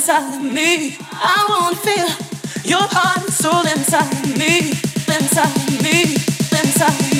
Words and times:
inside 0.00 0.42
me. 0.42 0.96
I 1.12 1.44
wanna 1.46 1.76
feel 1.76 2.08
your 2.64 2.80
heart 2.80 3.18
and 3.18 3.30
soul 3.30 3.60
inside 3.66 4.10
me, 4.38 4.70
inside 5.12 5.82
me, 5.82 6.14
inside 6.58 7.12
me. 7.12 7.19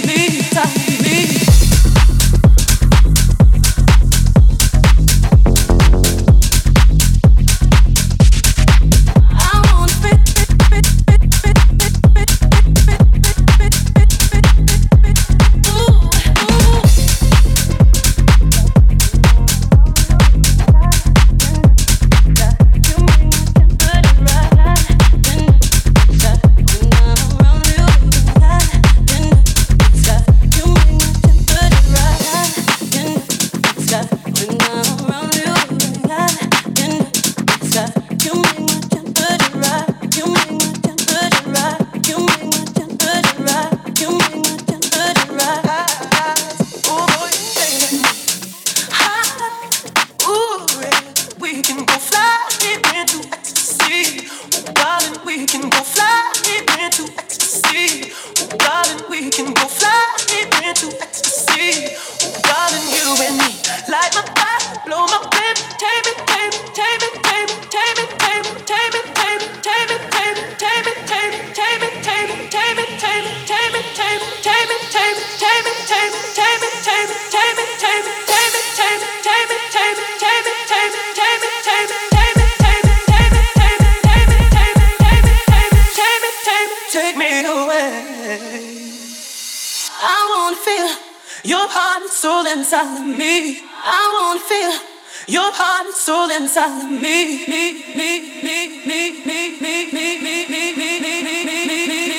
Heart 91.70 92.02
and 92.02 92.10
soul 92.10 92.46
inside 92.46 92.98
of 92.98 93.06
me. 93.06 93.62
I 93.84 94.02
wanna 94.14 94.40
feel 94.40 94.72
your 95.28 95.50
heart 95.52 95.86
and 95.86 95.94
soul 95.94 96.30
inside 96.30 96.84
of 96.84 96.90
me. 96.90 97.46
me, 97.46 97.64
me, 97.98 98.10
me, 98.44 98.84
me, 98.84 99.00
me, 99.24 99.40
me, 99.60 99.92
me, 99.92 100.06
me, 100.10 100.46
me, 100.48 100.74
me, 100.76 101.00
me, 101.00 101.22
me, 101.22 101.46
me, 101.46 101.86
me. 101.86 102.10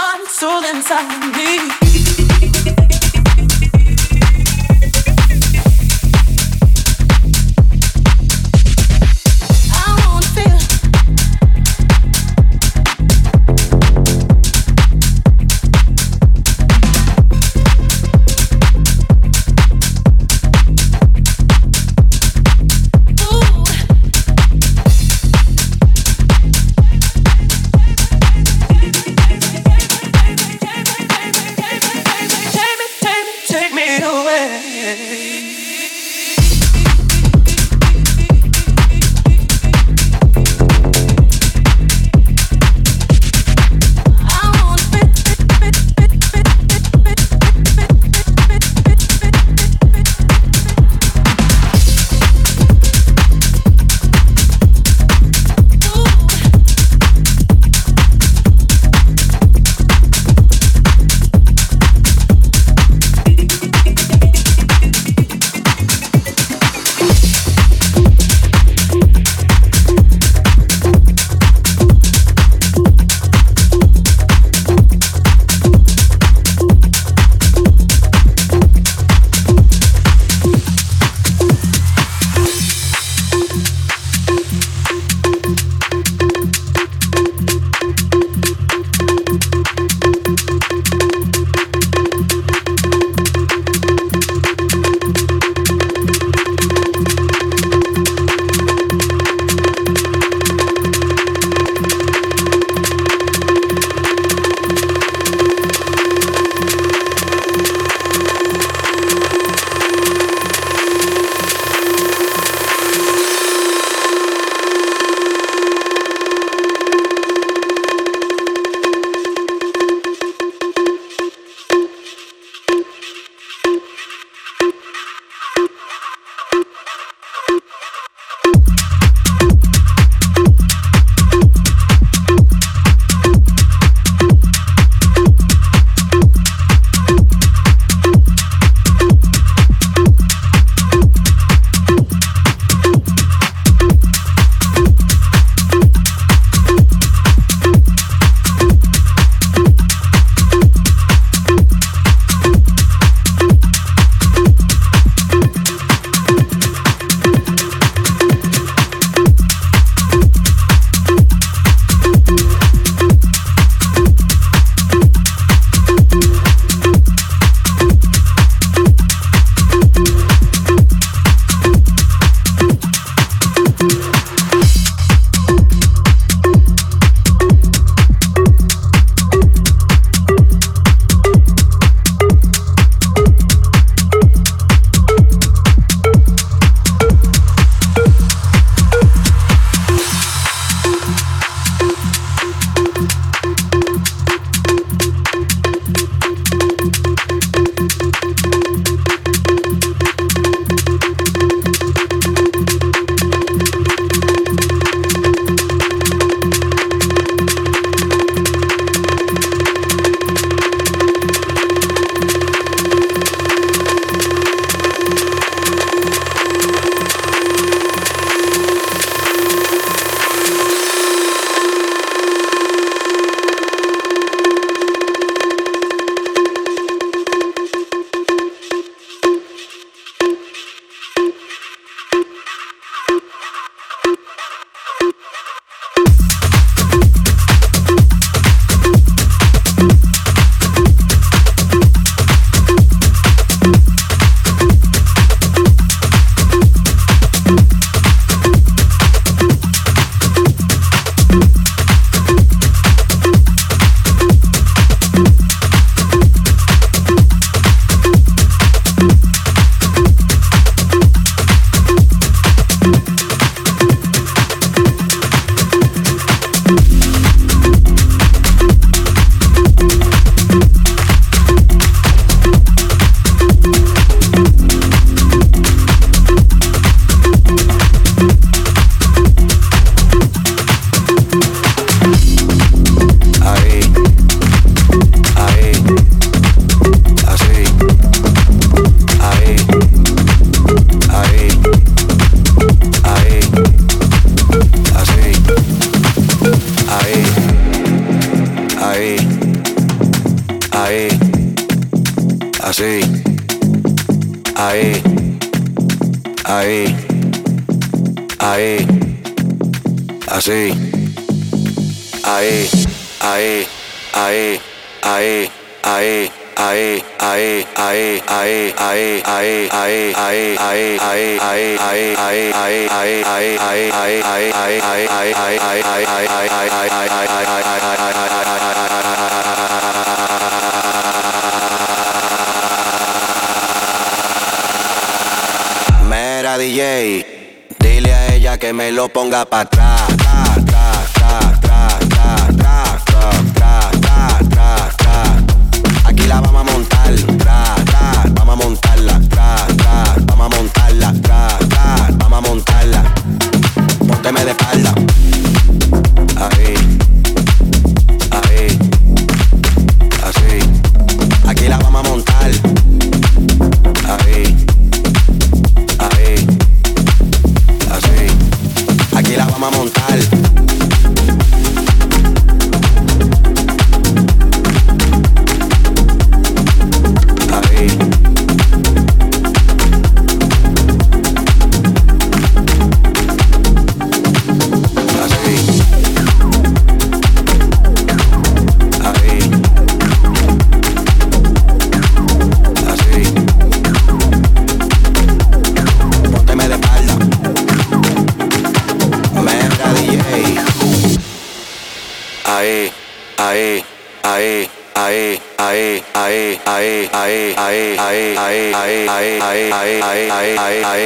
And 0.00 0.28
soul 0.28 0.64
inside 0.64 1.24
of 1.24 1.36
me. 1.36 1.87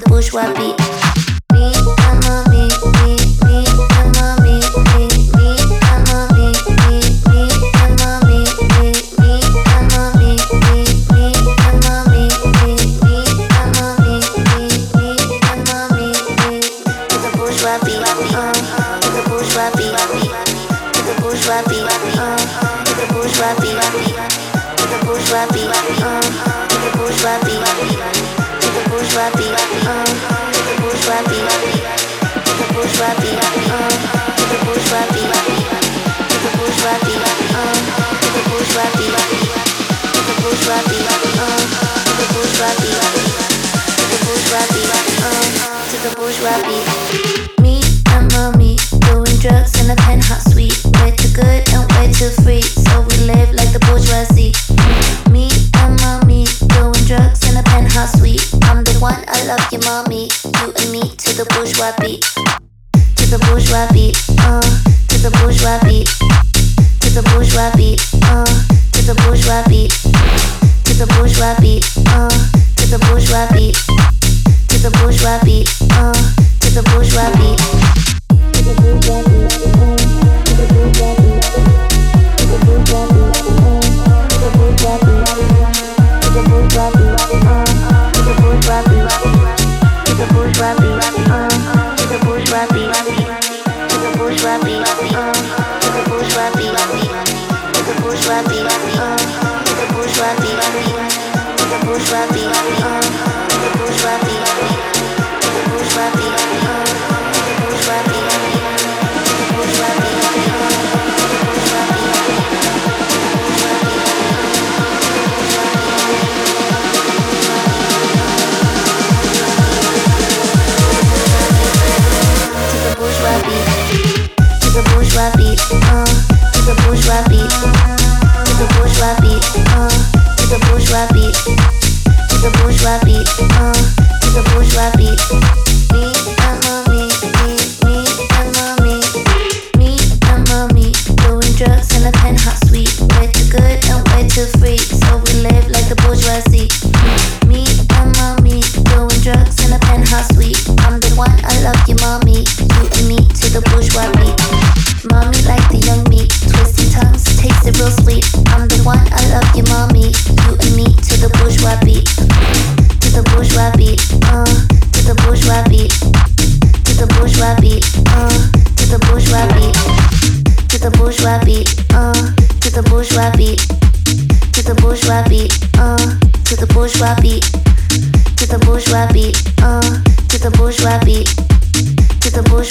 push 0.00 0.32
what 0.32 0.56
be. 0.56 0.79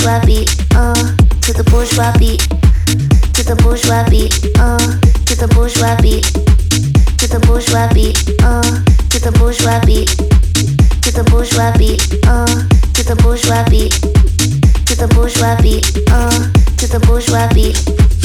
bourgeois 0.09 0.25
beat, 0.25 0.49
uh, 0.73 1.05
kita 1.45 1.63
bourgeois 1.69 2.09
beat, 2.17 2.41
uh, 4.57 4.77
bourgeois 5.53 5.95
beat, 6.01 6.25
bourgeois 7.45 7.87
beat, 7.93 8.17
uh, 8.41 8.65
bourgeois 9.37 9.79
beat, 9.85 10.09
bourgeois 11.29 11.71
beat, 11.77 12.01
uh, 12.25 12.49
bourgeois 13.21 13.63
beat, 13.69 13.93
bourgeois 15.13 15.55
beat, 15.61 15.85
uh, 16.09 16.99
bourgeois 17.05 17.47
beat. 17.53 18.18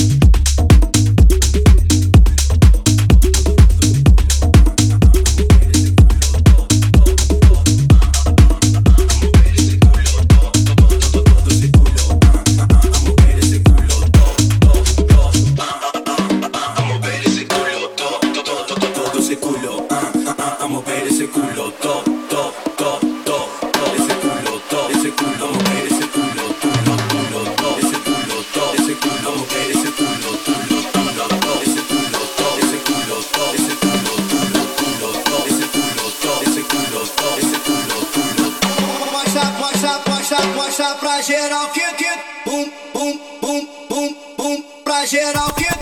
Toca 40.84 40.96
pra 40.96 41.22
geral, 41.22 41.70
que 41.72 41.80
que 41.94 42.10
bum 42.44 42.70
bum 42.92 43.18
bum 43.40 43.68
bum 43.88 44.16
bum. 44.36 44.62
Pra 44.84 45.06
geral 45.06 45.50
que 45.54 45.73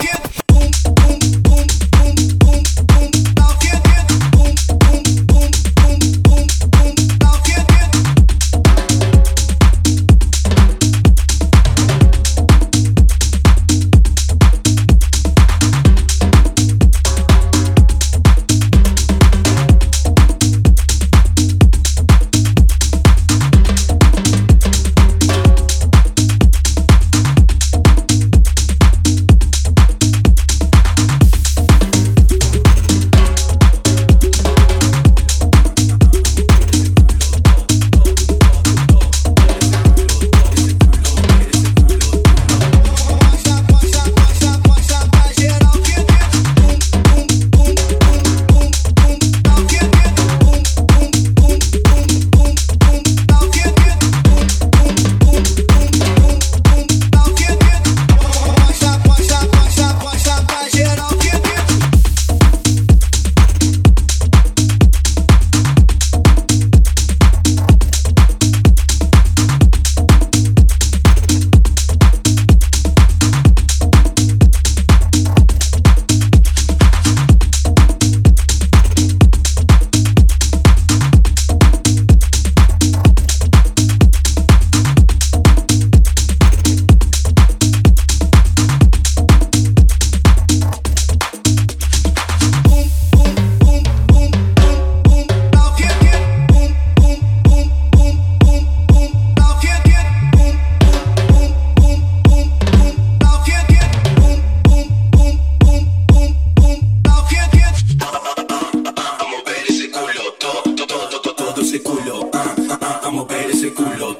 ese 113.63 113.73
culo. 113.73 114.12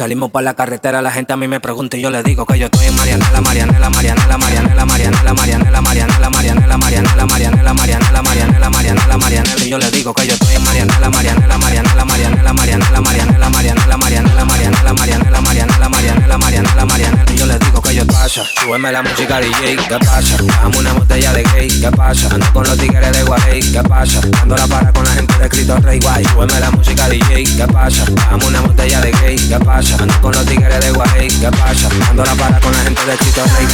Salimos 0.00 0.30
por 0.30 0.42
la 0.42 0.54
carretera, 0.54 1.02
la 1.02 1.12
gente 1.12 1.34
a 1.34 1.36
mí 1.36 1.46
me 1.46 1.60
pregunta 1.60 1.98
y 1.98 2.00
yo 2.00 2.08
le 2.08 2.22
digo 2.22 2.46
que 2.46 2.58
yo 2.58 2.64
estoy 2.64 2.86
en 2.86 2.96
Marianela, 2.96 3.42
Marianela, 3.42 3.90
Marianela, 3.90 4.38
Marianela, 4.38 4.86
Marianela, 4.86 5.34
Marianela, 5.34 5.82
Marianela, 5.82 6.30
Marianela, 6.30 6.78
Marianela, 6.78 7.26
Marianela, 7.26 7.74
Marianela, 7.74 8.22
Marianela, 8.22 8.70
Marianela, 8.70 9.18
Marianela, 9.18 9.62
y 9.62 9.68
yo 9.68 9.76
le 9.76 9.90
digo 9.90 10.14
que 10.14 10.26
yo 10.26 10.32
estoy 10.32 10.54
en 10.54 10.64
Marianela, 10.64 11.10
Marianela, 11.10 11.58
Marianela, 11.58 12.04
Marianela, 12.06 12.52
Marianela, 12.54 13.00
Marianela, 13.02 13.50
Marianela, 13.50 13.50
Marianela, 13.50 14.38
Marianela, 14.38 14.46
Marianela, 14.46 15.40
Marianela, 15.42 15.88
Marianela, 15.90 16.38
Marianela, 16.38 16.86
Marianela, 16.86 17.32
y 17.32 17.36
yo 17.36 17.44
le 17.44 17.58
digo 17.58 17.82
que 17.82 17.94
yo 17.94 18.06
pasa, 18.06 18.42
súbeme 18.58 18.92
la 18.92 19.02
música 19.02 19.38
DJ, 19.38 19.76
¿qué 19.86 19.98
pasa? 19.98 20.36
Dame 20.62 20.78
una 20.78 20.94
botella 20.94 21.32
de 21.34 21.42
gay, 21.42 21.68
¿qué 21.68 21.90
pasa? 21.90 22.28
Ando 22.32 22.52
con 22.54 22.64
los 22.66 22.78
tigres 22.78 23.12
de 23.12 23.22
Guay, 23.24 23.60
¿qué 23.60 23.82
pasa? 23.82 24.20
Ando 24.40 24.56
la 24.56 24.66
para 24.66 24.92
con 24.92 25.04
la 25.04 25.10
gente 25.10 25.38
de 25.38 25.48
Cristo 25.50 25.76
Rey 25.76 26.00
Guay, 26.00 26.24
súbeme 26.24 26.58
la 26.58 26.70
música 26.70 27.06
DJ, 27.06 27.44
¿qué 27.44 27.66
pasa? 27.70 28.06
Dame 28.30 28.46
una 28.46 28.60
botella 28.62 29.00
de 29.02 29.12
gay, 29.12 29.36
¿qué 29.36 29.58
pasa? 29.58 29.89
Ando 29.98 30.20
con 30.20 30.32
los 30.32 30.44
tigres 30.46 30.80
de 30.80 30.90
Guay, 30.92 31.28
¿qué 31.28 31.50
pasa? 31.50 31.88
Ando 32.10 32.24
la 32.24 32.34
para 32.34 32.60
con 32.60 32.72
la 32.72 32.78
gente 32.80 33.04
de 33.04 33.16
Cristo 33.16 33.42
Rey 33.44 33.66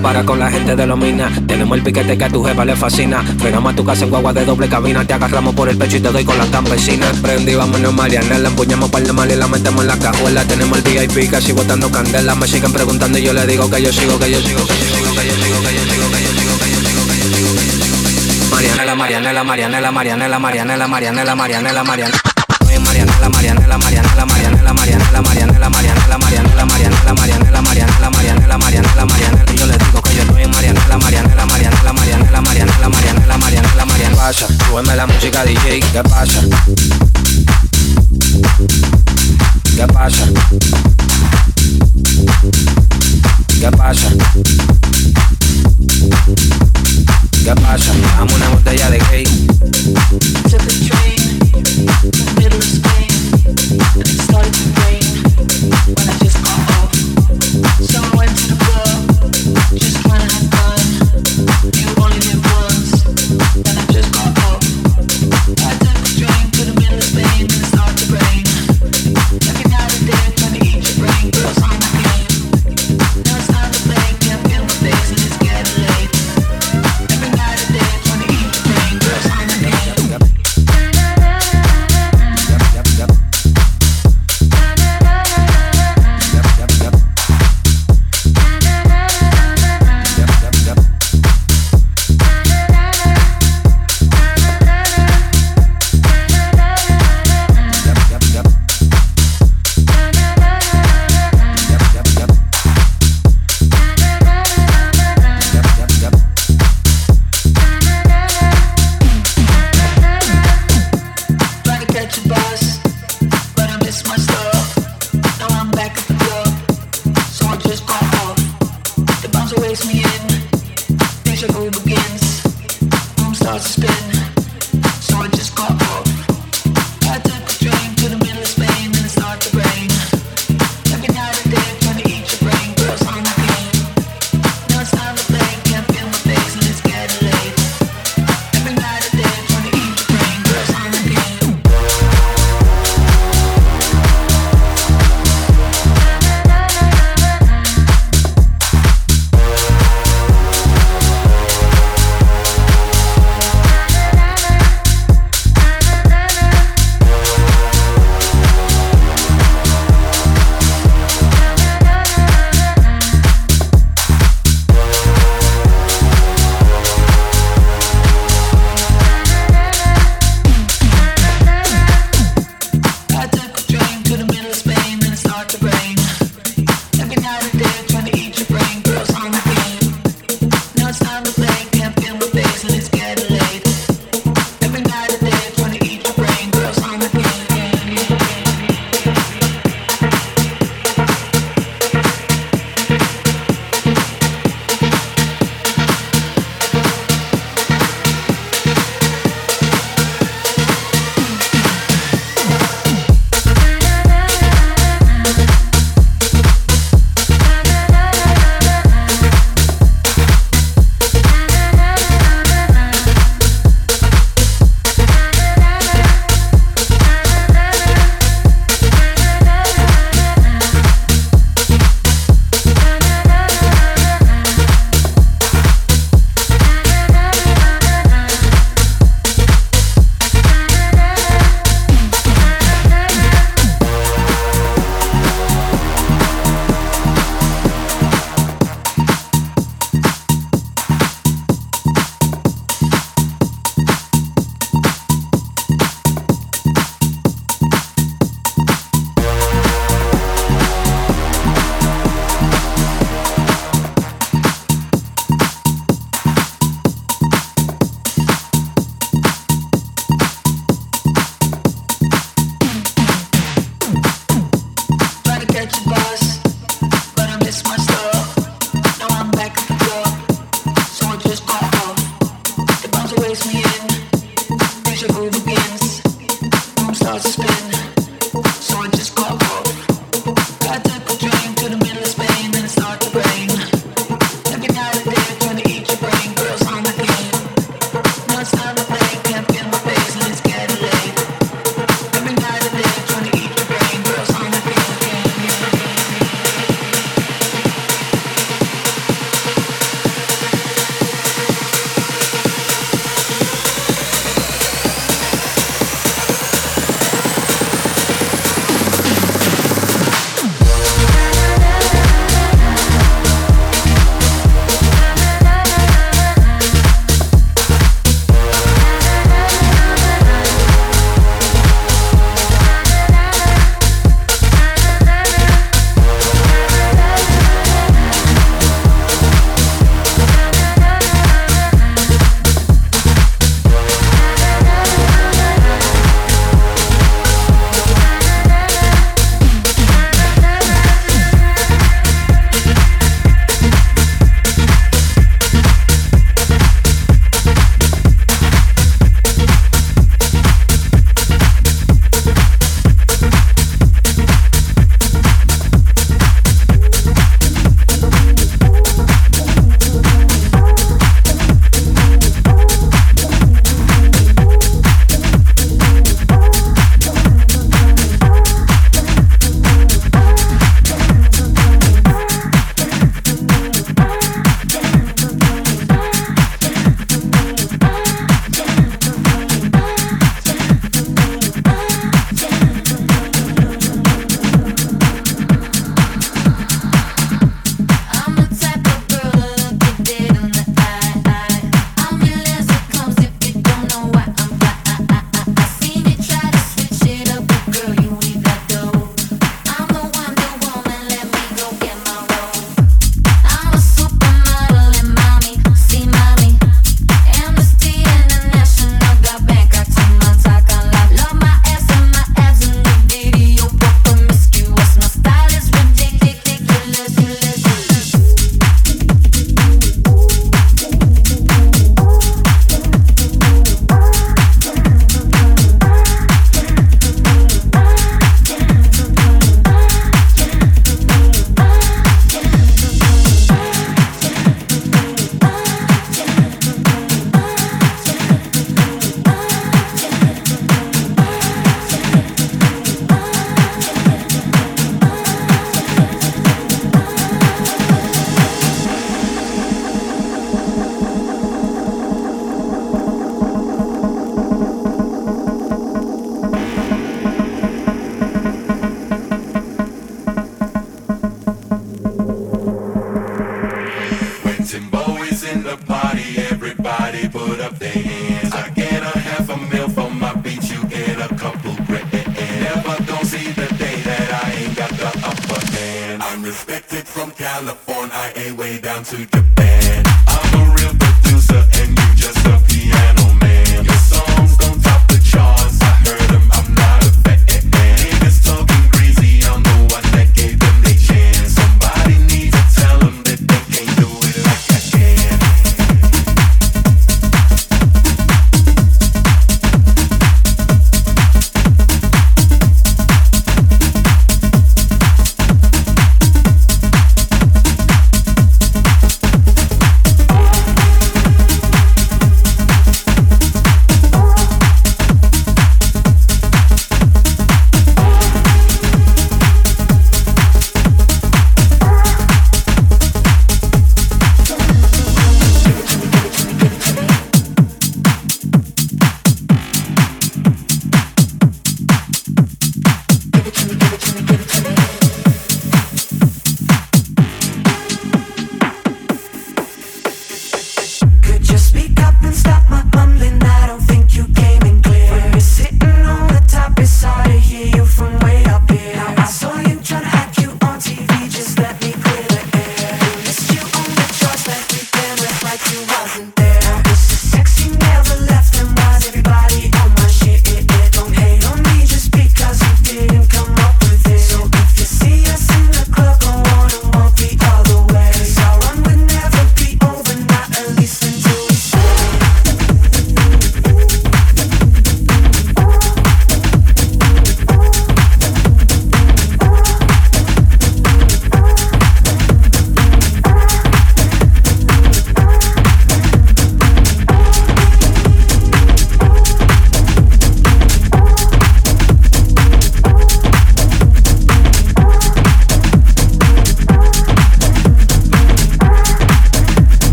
para 0.00 0.24
con 0.24 0.38
la 0.38 0.50
gente 0.50 0.74
de 0.76 0.86
los 0.86 0.98
minas. 0.98 1.32
Tenemos 1.46 1.76
el 1.78 1.84
piquete 1.84 2.16
que 2.16 2.24
a 2.24 2.28
tu 2.28 2.42
jefa 2.42 2.64
le 2.64 2.76
fascina. 2.76 3.22
Frenamos 3.38 3.72
a 3.72 3.76
tu 3.76 3.84
casa 3.84 4.04
en 4.04 4.10
guagua 4.10 4.32
de 4.32 4.44
doble 4.44 4.68
cabina. 4.68 5.04
Te 5.04 5.14
agarramos 5.14 5.54
por 5.54 5.68
el 5.68 5.76
pecho 5.76 5.98
y 5.98 6.00
te 6.00 6.10
doy 6.10 6.24
con 6.24 6.38
las 6.38 6.48
campesinas. 6.48 7.16
Prendí, 7.18 7.54
vámonos 7.54 7.92
Mariana. 7.94 8.38
La 8.38 8.48
empuñamos 8.48 8.90
para 8.90 9.04
el 9.04 9.12
mal 9.12 9.30
y 9.30 9.36
la 9.36 9.48
metemos 9.48 9.82
en 9.82 9.88
la 9.88 9.98
cajuela. 9.98 10.44
Tenemos 10.44 10.78
el 10.78 10.84
VIP 10.84 11.30
casi 11.30 11.52
botando 11.52 11.90
candela. 11.90 12.34
Me 12.34 12.46
siguen 12.46 12.72
preguntando 12.72 13.18
y 13.18 13.22
yo 13.22 13.32
le 13.32 13.46
digo 13.46 13.70
que 13.70 13.82
yo 13.82 13.92
sigo, 13.92 14.18
que 14.18 14.30
yo 14.30 14.40
sigo, 14.40 14.66
que 14.66 14.74
yo 14.74 14.84
sigo, 14.84 15.14
que 15.14 15.26
yo 15.26 15.34
sigo, 15.34 15.62
que 15.62 15.74
yo 15.74 15.84
sigo, 15.84 16.10
que 16.10 16.22
yo 16.22 16.32
sigo, 16.32 16.58
que 16.58 16.70
yo 16.70 16.80
sigo, 16.80 17.04
que 17.06 17.20
yo 17.20 17.28
sigo, 17.30 17.56
que 17.56 17.66
yo 17.66 17.84
sigo. 17.84 18.50
Marianela, 18.50 18.94
Marianela, 18.94 19.44
Marianela, 19.44 19.90
Marianela, 19.90 20.38
Marianela, 20.38 20.88
Marianela, 20.88 21.34
Marianela, 21.36 21.84
Marianela. 21.84 22.29
Marianela, 23.78 24.26
Marianela, 24.26 24.72
Marianela, 24.72 25.22
Marianela, 25.22 25.68
Marianela, 25.70 26.18
Marianela, 26.18 26.18
Marianela, 26.18 26.66
Marianela, 26.66 27.14
Marianela, 27.14 27.60
Marianela, 27.60 27.60
Marianela, 27.60 28.10
Marianela, 28.10 28.58
Marianela, 28.58 29.06
Marianela, 29.06 29.52
yo 29.54 29.66
le 29.66 29.78
digo 29.78 30.02
que 30.02 30.14
yo 30.16 30.22
estoy 30.22 30.42
en 30.42 30.50
Marianela, 30.50 30.98
Marianela, 30.98 31.46
Marianela, 31.46 31.92
Marianela, 31.92 32.40
Marianela, 32.40 32.88
Marianela, 32.88 33.38
Marianela, 33.38 33.84
Marianela, 33.86 34.16
pasa, 34.16 34.46
súbeme 34.66 34.96
la 34.96 35.06
música 35.06 35.44
DJ, 35.44 35.80
¿qué 35.92 36.02
pasa? 36.02 36.40
¿Qué 39.76 39.86
pasa? 39.86 40.26
¿Qué 43.60 43.70
pasa? 43.70 44.08
¿Qué 47.44 47.54
pasa? 47.54 47.92
Dame 48.16 48.34
una 48.34 48.48
botella 48.50 48.90
de 48.90 48.98
gay. 49.10 49.24